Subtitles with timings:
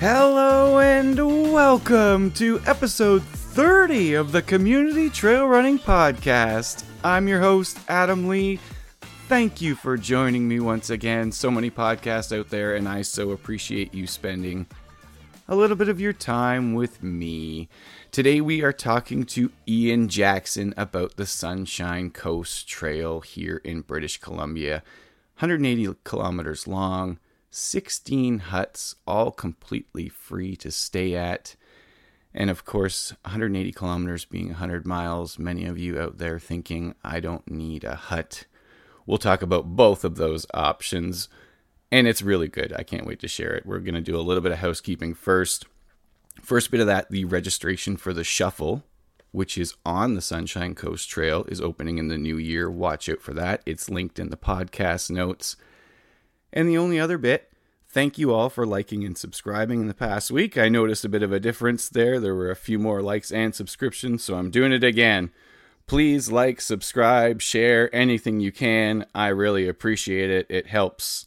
[0.00, 1.18] Hello and
[1.52, 6.84] welcome to episode 30 of the Community Trail Running Podcast.
[7.02, 8.60] I'm your host, Adam Lee.
[9.26, 11.32] Thank you for joining me once again.
[11.32, 14.68] So many podcasts out there, and I so appreciate you spending
[15.48, 17.68] a little bit of your time with me.
[18.12, 24.20] Today we are talking to Ean Jackson about the Sunshine Coast Trail here in British
[24.20, 24.84] Columbia.
[25.40, 27.18] 180 kilometers long,
[27.50, 31.56] 16 huts, all completely free to stay at.
[32.34, 37.20] And of course, 180 kilometers being 100 miles, many of you out there thinking, I
[37.20, 38.44] don't need a hut.
[39.06, 41.28] We'll talk about both of those options.
[41.90, 42.74] And it's really good.
[42.76, 43.64] I can't wait to share it.
[43.64, 45.64] We're going to do a little bit of housekeeping first.
[46.42, 48.84] First bit of that the registration for the shuffle,
[49.32, 52.70] which is on the Sunshine Coast Trail, is opening in the new year.
[52.70, 53.62] Watch out for that.
[53.64, 55.56] It's linked in the podcast notes.
[56.52, 57.52] And the only other bit,
[57.88, 60.56] thank you all for liking and subscribing in the past week.
[60.56, 62.18] I noticed a bit of a difference there.
[62.18, 65.30] There were a few more likes and subscriptions, so I'm doing it again.
[65.86, 69.06] Please like, subscribe, share anything you can.
[69.14, 70.46] I really appreciate it.
[70.50, 71.26] It helps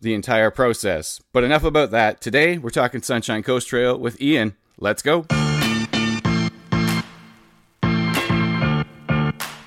[0.00, 1.20] the entire process.
[1.32, 2.20] But enough about that.
[2.20, 4.56] Today, we're talking Sunshine Coast Trail with Ean.
[4.78, 5.26] Let's go.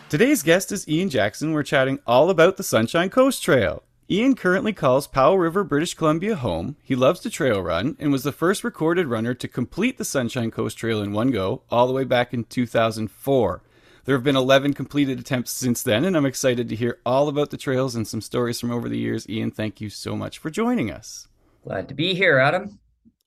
[0.09, 1.51] Today's guest is Ean Jackson.
[1.51, 3.83] We're chatting all about the Sunshine Coast Trail.
[4.07, 6.75] Ean currently calls Powell River, British Columbia home.
[6.83, 10.51] He loves to trail run and was the first recorded runner to complete the Sunshine
[10.51, 13.63] Coast Trail in one go, all the way back in 2004.
[14.03, 17.49] There have been 11 completed attempts since then, and I'm excited to hear all about
[17.49, 19.27] the trails and some stories from over the years.
[19.27, 21.27] Ean, thank you so much for joining us.
[21.63, 22.77] Glad to be here, Adam.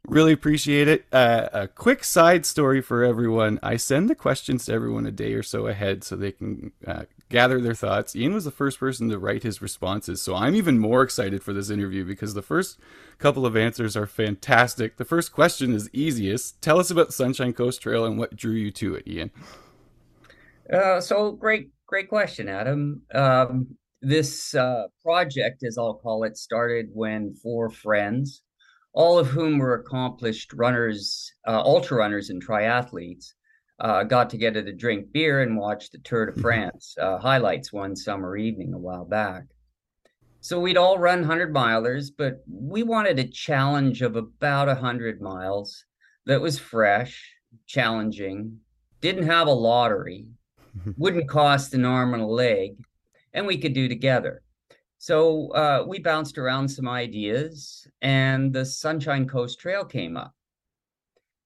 [0.09, 1.05] Really appreciate it.
[1.13, 3.59] Uh, a quick side story for everyone.
[3.63, 7.03] I send the questions to everyone a day or so ahead so they can uh,
[7.29, 8.17] gather their thoughts.
[8.17, 11.53] Ean was the first person to write his responses, so I'm even more excited for
[11.53, 12.79] this interview because the first
[13.19, 14.97] couple of answers are fantastic.
[14.97, 16.63] The first question is easiest.
[16.63, 19.31] Tell us about Sunshine Coast Trail and what drew you to it, Ean.
[20.73, 23.03] Uh, so great, great question, Adam.
[23.15, 28.41] Um, this uh, project, as I'll call it, started when four friends,
[28.93, 33.35] all of whom were accomplished runners, uh, ultra runners, and triathletes,
[33.81, 36.41] uh, got together to drink beer and watch the Tour de mm-hmm.
[36.41, 39.45] France uh, highlights one summer evening a while back.
[40.41, 45.85] So we'd all run 100 milers, but we wanted a challenge of about 100 miles
[46.27, 47.33] that was fresh,
[47.67, 48.61] challenging,
[49.01, 50.27] didn't have a lottery,
[50.97, 52.77] wouldn't cost an arm and a leg,
[53.33, 54.43] and we could do together.
[54.99, 60.35] So uh, we bounced around some ideas, and the Sunshine Coast Trail came up.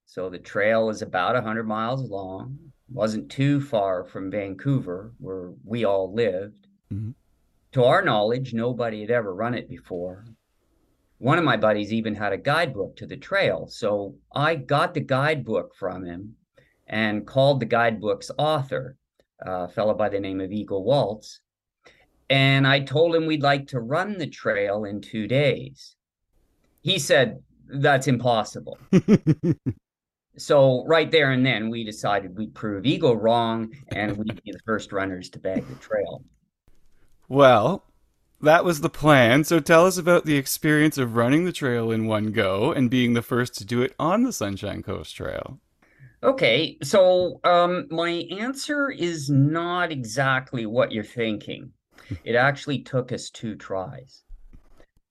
[0.06, 2.58] So the trail is about 100 miles long,
[2.90, 6.66] wasn't too far from Vancouver, where we all lived.
[6.92, 7.10] Mm-hmm.
[7.72, 10.24] To our knowledge, nobody had ever run it before.
[11.18, 13.66] One of my buddies even had a guidebook to the trail.
[13.68, 16.36] So I got the guidebook from him
[16.86, 18.96] and called the guidebook's author
[19.44, 21.40] a fellow by the name of Eagle Walz.
[22.32, 25.96] And I told him we'd like to run the trail in two days.
[26.80, 28.78] He said, That's impossible.
[30.38, 34.62] so, right there and then, we decided we'd prove Eagle wrong and we'd be the
[34.64, 36.24] first runners to bag the trail.
[37.28, 37.84] Well,
[38.40, 39.44] that was the plan.
[39.44, 43.12] So tell us about the experience of running the trail in one go and being
[43.12, 45.60] the first to do it on the Sunshine Coast Trail.
[46.22, 51.72] Okay, so um, my answer is not exactly what you're thinking.
[52.24, 54.22] It actually took us two tries.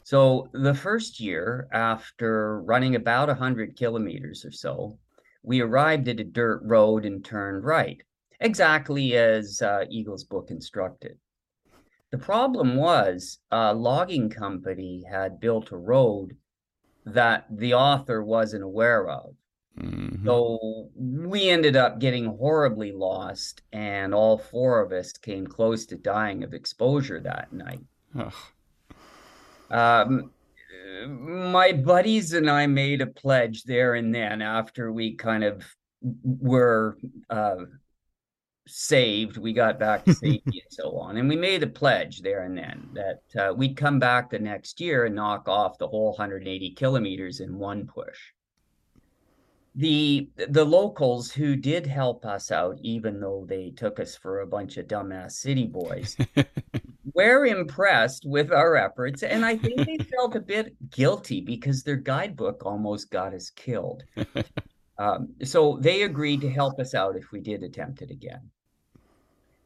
[0.04, 4.98] So the first year, after running about 100 kilometers or so,
[5.44, 8.02] we arrived at a dirt road and turned right,
[8.40, 11.18] exactly as uh, Eagle's book instructed.
[12.12, 16.36] The problem was a logging company had built a road
[17.06, 19.36] that the author wasn't aware of.
[19.80, 20.26] Mm-hmm.
[20.26, 25.96] So we ended up getting horribly lost, and all four of us came close to
[25.96, 27.82] dying of exposure that night.
[29.70, 30.32] Um,
[31.08, 35.64] my buddies and I made a pledge there and then after we kind of
[36.02, 36.98] were
[37.30, 37.56] uh,
[38.68, 41.18] saved, we got back to safety and so on.
[41.18, 44.82] And we made a pledge there and then that uh, we'd come back the next
[44.82, 48.20] year and knock off the whole 180 kilometers in one push
[49.76, 54.48] the the locals who did help us out even though they took us for a
[54.48, 56.18] bunch of dumbass city boys
[57.14, 61.96] were impressed with our efforts and i think they felt a bit guilty because their
[61.96, 64.04] guidebook almost got us killed.
[65.02, 68.52] Um, so they agreed to help us out if we did attempt it again.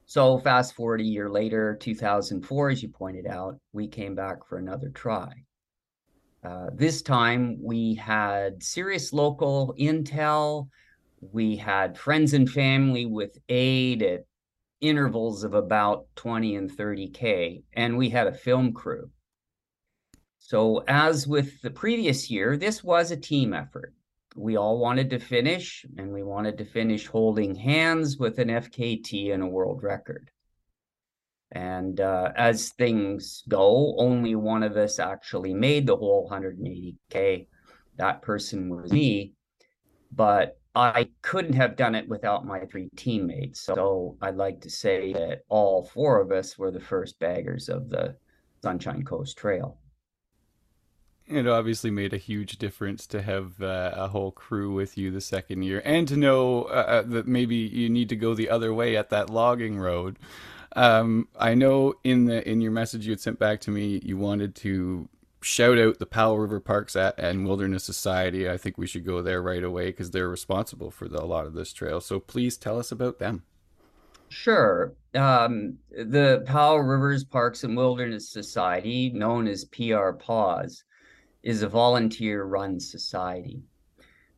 [0.06, 4.58] So fast forward a year later 2004 as you pointed out we came back for
[4.60, 5.34] another try
[6.46, 10.68] Uh, this time we had serious local intel.
[11.32, 14.26] We had friends and family with aid at
[14.80, 19.10] intervals of about 20 and 30K, and we had a film crew.
[20.38, 23.96] So, as with the previous year, this was a team effort.
[24.36, 29.34] We all wanted to finish, and we wanted to finish holding hands with an FKT
[29.34, 30.30] and a world record.
[31.52, 37.48] And uh, as things go, only one of us actually made the whole 180K.
[37.98, 39.34] That person was me.
[40.12, 43.62] But I couldn't have done it without my three teammates.
[43.62, 47.90] So I'd like to say that all four of us were the first baggers of
[47.90, 48.18] the
[48.62, 49.78] Sunshine Coast Trail.
[51.28, 55.22] It obviously made a huge difference to have uh, a whole crew with you the
[55.22, 58.74] second year, and to know uh, uh that maybe you need to go the other
[58.74, 60.20] way at that logging road.
[60.76, 64.18] Um, I know in the in your message you had sent back to me, you
[64.18, 65.08] wanted to
[65.42, 68.50] shout out the Powell River Parks and Wilderness Society.
[68.50, 71.46] I think we should go there right away because they're responsible for the, a lot
[71.46, 72.02] of this trail.
[72.02, 73.44] So please tell us about them.
[74.30, 74.94] Sure.
[75.14, 80.84] Um, the Powell Rivers Parks and Wilderness Society, known as PR PAWS,
[81.44, 83.62] is a volunteer run society.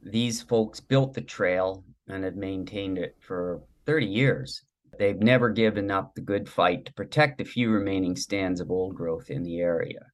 [0.04, 4.64] These folks built the trail and have maintained it for 30 years.
[4.98, 8.96] They've never given up the good fight to protect the few remaining stands of old
[8.96, 10.12] growth in the area.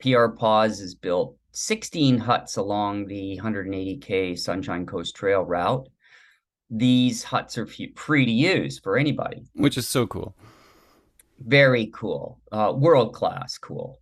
[0.00, 5.88] PR PAWS has built 16 huts along the 180K Sunshine Coast Trail route.
[6.70, 9.44] These huts are free to use for anybody.
[9.54, 10.34] Which is so cool.
[11.38, 12.40] Very cool.
[12.50, 14.01] Uh, World class cool.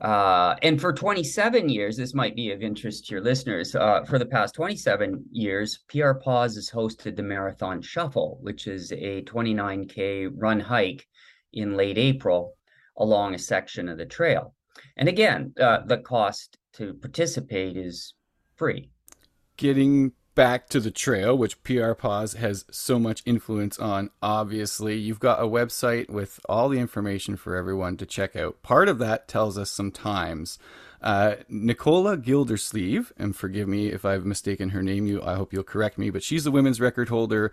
[0.00, 3.74] Uh, and for 27 years, this might be of interest to your listeners.
[3.74, 8.92] Uh, for the past 27 years, PR PAWS has hosted the Marathon Shuffle, which is
[8.92, 11.06] a 29K run hike
[11.54, 12.56] in late April
[12.98, 14.54] along a section of the trail.
[14.98, 18.14] And again, uh, the cost to participate is
[18.56, 18.90] free.
[19.56, 25.18] Getting back to the trail, which PR PAWS has so much influence on, obviously, you've
[25.18, 28.62] got a website with all the information for everyone to check out.
[28.62, 30.60] Part of that tells us some times.
[31.02, 35.64] Uh, Nicola Gildersleeve, and forgive me if I've mistaken her name, you I hope you'll
[35.64, 37.52] correct me, but she's the women's record holder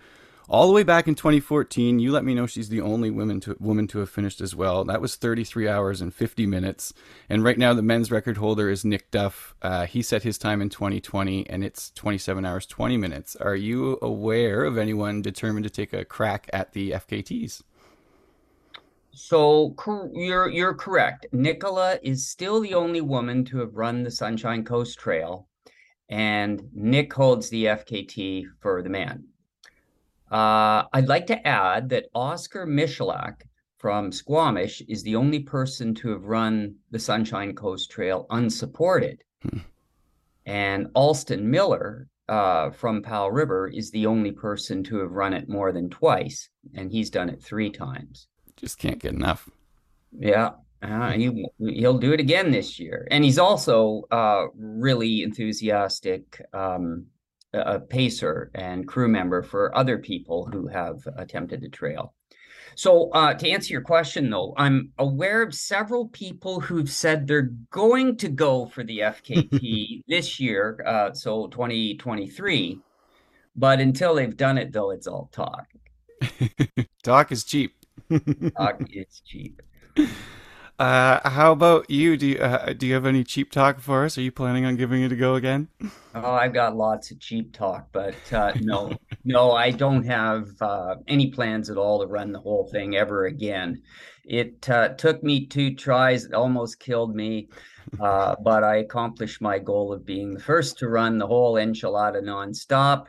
[0.50, 2.00] all the way back in 2014.
[2.00, 4.84] You let me know she's the only woman to woman to have finished as well.
[4.84, 6.94] That was 33 hours and 50 minutes.
[7.30, 9.56] And right now, the men's record holder is Nick Duff.
[9.62, 13.36] Uh, he set his time in 2020, and it's 27 hours 20 minutes.
[13.38, 17.62] Are you aware of anyone determined to take a crack at the FKTs?
[19.16, 19.76] So
[20.12, 21.28] you're you're correct.
[21.32, 25.48] Nicola is still the only woman to have run the Sunshine Coast Trail,
[26.10, 29.26] and Nick holds the FKT for the man.
[30.34, 33.44] Uh, I'd like to add that Oscar Michalak
[33.78, 39.24] from Squamish is the only person to have run the Sunshine Coast Trail unsupported.
[39.44, 39.60] Hmm.
[40.48, 45.50] And Alston Miller uh, from Powell River is the only person to have run it
[45.50, 48.28] more than twice, and he's done it three times.
[48.58, 49.48] Just can't get enough.
[50.12, 50.52] Yeah.
[50.82, 53.08] Uh, he, he'll do it again this year.
[53.12, 57.06] And he's also uh, really enthusiastic um,
[57.54, 62.14] a pacer and crew member for other people who have attempted the trail.
[62.76, 67.52] So, uh, to answer your question, though, I'm aware of several people who've said they're
[67.70, 72.80] going to go for the FKT this year, uh, so 2023.
[73.56, 75.68] But until they've done it, though, it's all talk.
[77.04, 77.76] talk is cheap.
[78.58, 79.62] talk is cheap.
[80.80, 82.18] Uh, how about you?
[82.18, 84.18] Do you uh, do you have any cheap talk for us?
[84.18, 85.68] Are you planning on giving it a go again?
[86.16, 88.92] Oh, I've got lots of cheap talk, but uh, no,
[89.24, 93.26] no, I don't have uh, any plans at all to run the whole thing ever
[93.26, 93.84] again.
[94.26, 97.50] It uh, took me two tries; it almost killed me,
[98.00, 102.24] uh, but I accomplished my goal of being the first to run the whole enchilada
[102.24, 103.06] nonstop.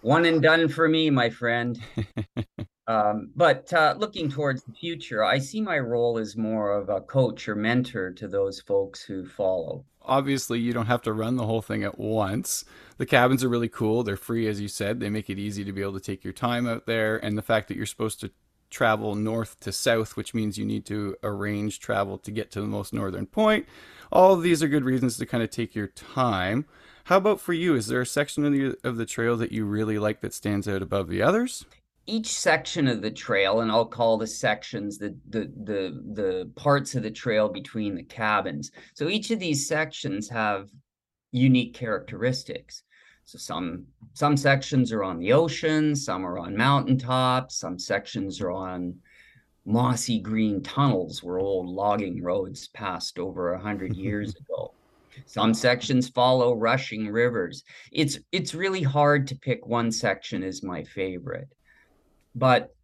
[0.00, 1.78] One and done for me, my friend.
[2.86, 7.00] Um, but uh, looking towards the future, I see my role as more of a
[7.00, 9.84] coach or mentor to those folks who follow.
[10.02, 12.64] Obviously, you don't have to run the whole thing at once.
[12.98, 14.02] The cabins are really cool.
[14.02, 15.00] They're free, as you said.
[15.00, 17.16] They make it easy to be able to take your time out there.
[17.16, 18.30] And the fact that you're supposed to
[18.74, 22.66] travel north to south, which means you need to arrange travel to get to the
[22.66, 23.66] most northern point.
[24.12, 26.66] All of these are good reasons to kind of take your time.
[27.04, 27.74] How about for you?
[27.76, 30.66] Is there a section of the of the trail that you really like that stands
[30.66, 31.64] out above the others?
[32.06, 36.94] Each section of the trail, and I'll call the sections the the the the parts
[36.94, 38.70] of the trail between the cabins.
[38.94, 40.70] So each of these sections have
[41.32, 42.82] unique characteristics.
[43.24, 48.50] So some some sections are on the ocean, some are on mountaintops, some sections are
[48.50, 48.96] on
[49.64, 54.72] mossy green tunnels where old logging roads passed over a hundred years ago.
[55.26, 57.64] Some sections follow rushing rivers.
[57.92, 61.48] It's it's really hard to pick one section as my favorite.
[62.34, 62.74] But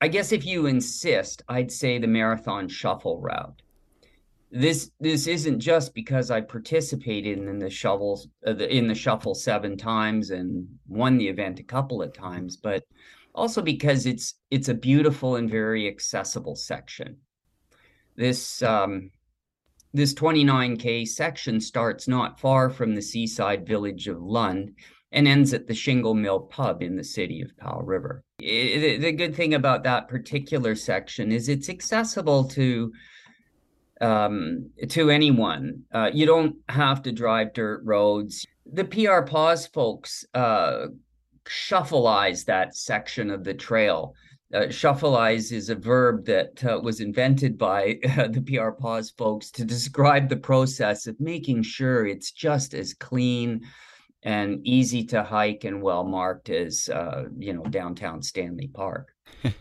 [0.00, 3.62] I guess if you insist, I'd say the marathon shuffle route.
[4.50, 9.34] This this isn't just because I participated in the shovels uh, the, in the shuffle
[9.34, 12.82] seven times and won the event a couple of times, but
[13.32, 17.18] also because it's it's a beautiful and very accessible section.
[18.16, 19.10] This um,
[19.92, 24.74] this 29k section starts not far from the seaside village of Lund
[25.12, 28.22] and ends at the Shingle Mill pub in the city of Powell River.
[28.38, 32.92] It, the good thing about that particular section is it's accessible to
[34.00, 35.82] um, to anyone.
[35.92, 38.46] Uh, you don't have to drive dirt roads.
[38.72, 40.86] The PR PAWS folks uh,
[41.44, 44.14] shuffleize that section of the trail.
[44.52, 49.50] Uh, shuffleize is a verb that uh, was invented by uh, the PR PAWS folks
[49.50, 53.60] to describe the process of making sure it's just as clean
[54.22, 59.14] and easy to hike and well marked as uh, you know downtown Stanley Park.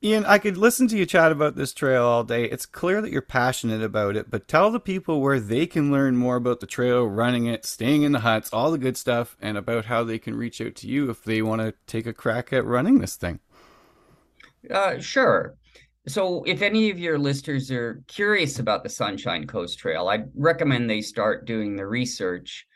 [0.00, 2.44] Ean, I could listen to you chat about this trail all day.
[2.44, 6.16] It's clear that you're passionate about it, but tell the people where they can learn
[6.16, 9.58] more about the trail, running it, staying in the huts, all the good stuff, and
[9.58, 12.52] about how they can reach out to you if they want to take a crack
[12.52, 13.40] at running this thing.
[14.70, 15.56] Uh, sure.
[16.06, 20.88] So, if any of your listeners are curious about the Sunshine Coast Trail, I'd recommend
[20.88, 22.68] they start doing the research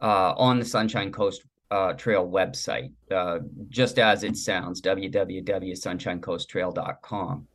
[0.00, 3.38] uh, on the Sunshine Coast uh, Trail website, uh,
[3.68, 7.46] just as it sounds www.sunshinecoasttrail.com.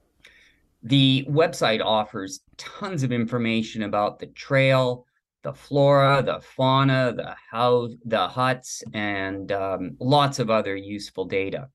[0.83, 5.05] The website offers tons of information about the trail,
[5.41, 11.69] the flora, the fauna, the how the huts, and um, lots of other useful data.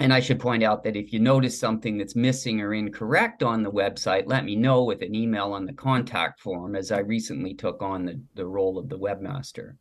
[0.00, 3.62] And I should point out that if you notice something that's missing or incorrect on
[3.62, 7.52] the website, let me know with an email on the contact form, as I recently
[7.52, 9.74] took on the, the role of the webmaster.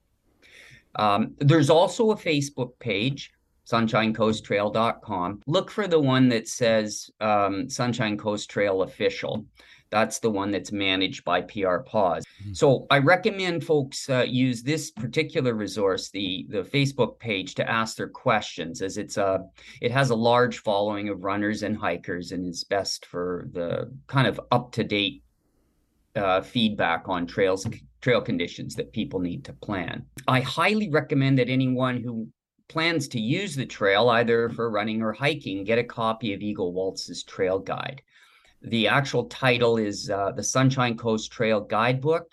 [0.96, 3.32] Um, there's also a Facebook page,
[3.70, 5.42] sunshinecoasttrail.com.
[5.46, 9.46] Look for the one that says um, Sunshine Coast Trail Official.
[9.92, 12.24] That's the one that's managed by PR PAWS.
[12.24, 12.54] Mm-hmm.
[12.54, 17.98] So I recommend folks uh, use this particular resource, the the Facebook page, to ask
[17.98, 19.46] their questions, as it's a
[19.82, 24.28] it has a large following of runners and hikers, and is best for the kind
[24.28, 25.24] of up to date
[26.16, 27.68] uh, feedback on trails
[28.02, 30.06] trail conditions that people need to plan.
[30.28, 32.30] I highly recommend that anyone who
[32.70, 36.72] plans to use the trail either for running or hiking get a copy of Eagle
[36.72, 38.02] Walz's trail guide.
[38.62, 42.32] The actual title is uh, the Sunshine Coast Trail Guidebook.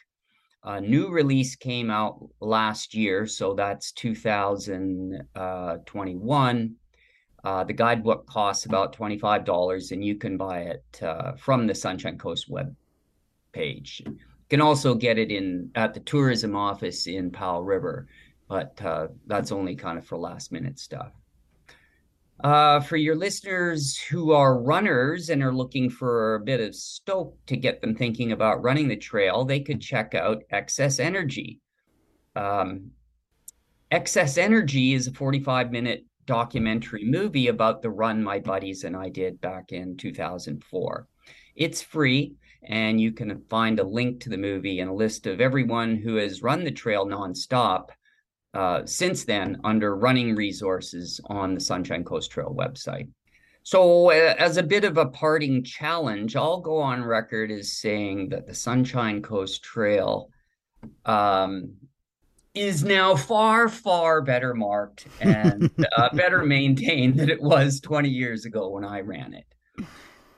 [0.65, 6.75] A new release came out last year, so that's 2021.
[7.45, 12.19] Uh, the guidebook costs about $25, and you can buy it uh, from the Sunshine
[12.19, 12.75] Coast web
[13.53, 14.03] page.
[14.05, 14.19] You
[14.51, 18.09] can also get it in at the tourism office in Powell River,
[18.49, 21.13] but uh, that's only kind of for last minute stuff.
[22.45, 27.35] Uh, for your listeners who are runners and are looking for a bit of stoke
[27.47, 31.61] to get them thinking about running the trail, they could check out Excess Energy.
[32.35, 32.91] Um,
[33.91, 39.09] Excess Energy is a 45 minute documentary movie about the run my buddies and I
[39.09, 41.07] did back in 2004.
[41.55, 42.35] It's free
[42.65, 46.17] and you can find a link to the movie and a list of everyone who
[46.17, 47.91] has run the trail nonstop
[48.57, 53.09] uh, since then under running resources on the Sunshine Coast Trail website.
[53.65, 58.31] So, uh, as a bit of a parting challenge, I'll go on record as saying
[58.31, 60.31] that the Sunshine Coast Trail
[61.05, 61.75] um,
[62.55, 68.47] is now far, far better marked and uh, better maintained than it was 20 years
[68.47, 69.87] ago when I ran it.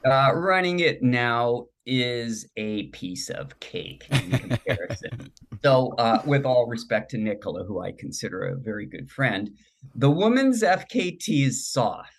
[0.04, 5.32] Uh, running it now is a piece of cake in comparison.
[5.64, 9.50] so, uh, with all respect to Nicola, who I consider a very good friend,
[9.94, 12.12] the woman's FKT is soft.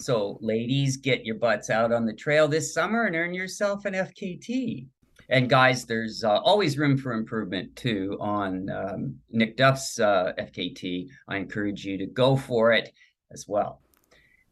[0.00, 3.94] So, ladies, get your butts out on the trail this summer and earn yourself an
[3.94, 4.86] FKT.
[5.28, 11.06] And guys, there's uh, always room for improvement too on um, Nick Duff's uh, FKT.
[11.28, 12.92] I encourage you to go for it
[13.30, 13.80] as well.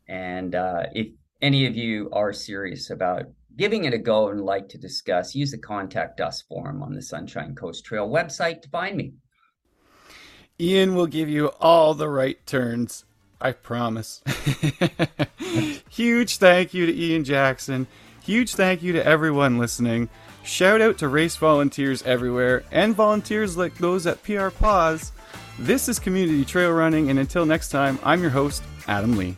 [0.08, 1.08] And uh, if
[1.42, 3.24] any of you are serious about
[3.56, 7.02] giving it a go and like to discuss, use the contact us form on the
[7.02, 9.12] Sunshine Coast Trail website to find me.
[10.60, 13.04] Ean will give you all the right turns.
[13.40, 14.22] I promise.
[15.88, 17.86] Huge thank you to Ean Jackson.
[18.22, 20.10] Huge thank you to everyone listening.
[20.42, 25.12] Shout out to race volunteers everywhere and volunteers like those at PR PAWS.
[25.58, 29.36] This is Community Trail Running, and until next time, I'm your host, Adam Lee.